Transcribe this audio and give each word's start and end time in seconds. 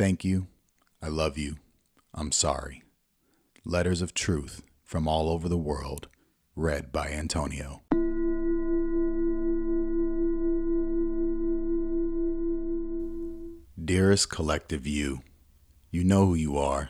Thank 0.00 0.24
you. 0.24 0.46
I 1.02 1.08
love 1.08 1.36
you. 1.36 1.56
I'm 2.14 2.32
sorry. 2.32 2.82
Letters 3.66 4.00
of 4.00 4.14
Truth 4.14 4.62
from 4.82 5.06
All 5.06 5.28
Over 5.28 5.46
the 5.46 5.58
World, 5.58 6.08
read 6.56 6.90
by 6.90 7.08
Antonio. 7.08 7.82
Dearest 13.78 14.30
collective 14.30 14.86
you, 14.86 15.20
you 15.90 16.02
know 16.02 16.24
who 16.24 16.34
you 16.34 16.56
are. 16.56 16.88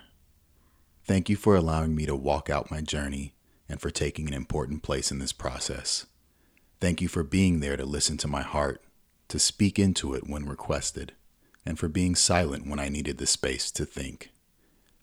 Thank 1.03 1.29
you 1.29 1.35
for 1.35 1.57
allowing 1.57 1.97
me 1.97 2.07
to 2.07 2.15
walk 2.15 2.49
out 2.49 2.71
my 2.71 2.81
journey 2.81 3.35
and 3.69 3.81
for 3.81 3.91
taking 3.91 4.29
an 4.29 4.35
important 4.35 4.85
place 4.85 5.11
in 5.11 5.19
this 5.19 5.33
process. 5.33 6.07
Thank 6.81 7.01
you 7.01 7.09
for 7.09 7.25
being 7.25 7.59
there 7.59 7.77
to 7.77 7.85
listen 7.85 8.19
to 8.19 8.29
my 8.29 8.43
heart, 8.43 8.81
to 9.27 9.41
speak 9.41 9.81
into 9.81 10.15
it 10.15 10.29
when 10.29 10.47
requested, 10.47 11.15
and 11.65 11.79
for 11.79 11.89
being 11.89 12.15
silent 12.15 12.67
when 12.69 12.79
I 12.81 12.89
needed 12.89 13.19
the 13.19 13.27
space 13.27 13.71
to 13.73 13.85
think. 13.85 14.31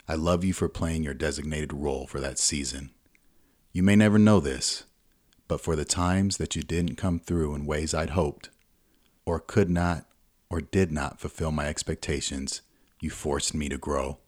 I 0.08 0.16
love 0.16 0.44
you 0.44 0.54
for 0.54 0.70
playing 0.70 1.04
your 1.04 1.13
designated 1.13 1.73
role 1.73 2.08
for 2.08 2.20
that 2.20 2.40
season. 2.40 2.91
You 3.73 3.84
may 3.84 3.95
never 3.95 4.18
know 4.18 4.40
this, 4.40 4.85
but 5.48 5.62
for 5.62 5.76
the 5.76 5.85
times 5.85 6.38
that 6.38 6.55
you 6.55 6.63
didn't 6.63 6.96
come 6.96 7.20
through 7.20 7.55
in 7.55 7.66
ways 7.66 7.94
I'd 7.94 8.12
hoped, 8.12 8.49
or 9.26 9.40
could 9.40 9.70
not 9.70 10.05
or 10.49 10.62
did 10.62 10.91
not 10.91 11.20
fulfill 11.20 11.52
my 11.52 11.68
expectations, 11.68 12.62
you 13.02 13.10
forced 13.10 13.54
me 13.54 13.70
to 13.70 13.77
grow. 13.77 14.20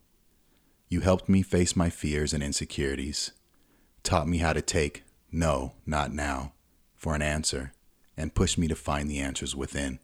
You 0.90 1.02
helped 1.02 1.30
me 1.30 1.42
face 1.42 1.76
my 1.76 1.90
fears 1.90 2.34
and 2.34 2.44
insecurities, 2.44 3.32
taught 4.04 4.28
me 4.28 4.40
how 4.40 4.54
to 4.54 4.62
take 4.62 5.04
no, 5.32 5.74
not 5.86 6.12
now, 6.12 6.54
for 6.96 7.16
an 7.16 7.22
answer, 7.22 7.74
and 8.18 8.36
pushed 8.36 8.58
me 8.58 8.68
to 8.68 8.76
find 8.76 9.10
the 9.10 9.20
answers 9.20 9.56
within. 9.56 10.00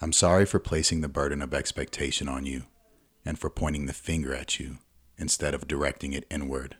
I'm 0.00 0.12
sorry 0.12 0.46
for 0.46 0.60
placing 0.60 1.00
the 1.00 1.08
burden 1.08 1.42
of 1.42 1.52
expectation 1.52 2.28
on 2.28 2.46
you 2.46 2.64
and 3.24 3.38
for 3.38 3.50
pointing 3.50 3.86
the 3.86 3.92
finger 3.92 4.34
at 4.34 4.60
you 4.60 4.78
instead 5.16 5.54
of 5.54 5.66
directing 5.66 6.12
it 6.12 6.26
inward. 6.30 6.76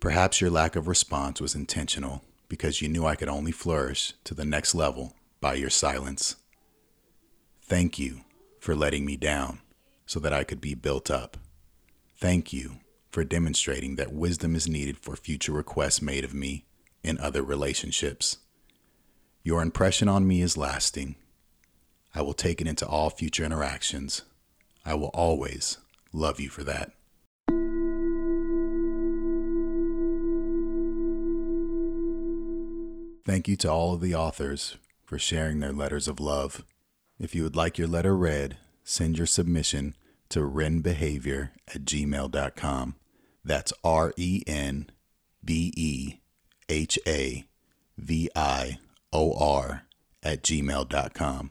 Perhaps 0.00 0.40
your 0.40 0.50
lack 0.50 0.76
of 0.76 0.88
response 0.88 1.40
was 1.40 1.54
intentional 1.54 2.22
because 2.48 2.80
you 2.80 2.88
knew 2.88 3.06
I 3.06 3.16
could 3.16 3.28
only 3.28 3.52
flourish 3.52 4.14
to 4.24 4.34
the 4.34 4.44
next 4.44 4.74
level 4.74 5.14
by 5.40 5.54
your 5.54 5.70
silence. 5.70 6.36
Thank 7.62 7.98
you 7.98 8.20
for 8.58 8.74
letting 8.74 9.04
me 9.04 9.16
down 9.16 9.60
so 10.06 10.18
that 10.20 10.32
I 10.32 10.44
could 10.44 10.60
be 10.60 10.74
built 10.74 11.10
up. 11.10 11.36
Thank 12.16 12.52
you 12.52 12.76
for 13.10 13.24
demonstrating 13.24 13.96
that 13.96 14.12
wisdom 14.12 14.54
is 14.54 14.66
needed 14.68 14.98
for 14.98 15.16
future 15.16 15.52
requests 15.52 16.00
made 16.00 16.24
of 16.24 16.34
me 16.34 16.64
in 17.02 17.18
other 17.18 17.42
relationships. 17.42 18.38
Your 19.42 19.60
impression 19.60 20.08
on 20.08 20.26
me 20.26 20.40
is 20.40 20.56
lasting. 20.56 21.16
I 22.14 22.22
will 22.22 22.34
take 22.34 22.60
it 22.60 22.66
into 22.68 22.86
all 22.86 23.10
future 23.10 23.44
interactions. 23.44 24.22
I 24.84 24.94
will 24.94 25.08
always 25.08 25.78
love 26.12 26.38
you 26.38 26.48
for 26.48 26.62
that. 26.64 26.92
Thank 33.26 33.48
you 33.48 33.56
to 33.56 33.72
all 33.72 33.94
of 33.94 34.00
the 34.00 34.14
authors 34.14 34.76
for 35.04 35.18
sharing 35.18 35.60
their 35.60 35.72
letters 35.72 36.06
of 36.08 36.20
love. 36.20 36.64
If 37.18 37.34
you 37.34 37.42
would 37.42 37.56
like 37.56 37.78
your 37.78 37.88
letter 37.88 38.14
read, 38.14 38.58
send 38.84 39.16
your 39.16 39.26
submission 39.26 39.96
to 40.28 40.40
renbehavior 40.40 41.50
at 41.74 41.84
gmail.com. 41.84 42.96
That's 43.44 43.72
R 43.82 44.12
E 44.16 44.42
N 44.46 44.90
B 45.44 45.72
E 45.76 46.20
H 46.68 46.98
A 47.06 47.44
V 47.96 48.30
I 48.36 48.78
O 49.12 49.32
R 49.32 49.84
at 50.22 50.42
gmail.com. 50.42 51.50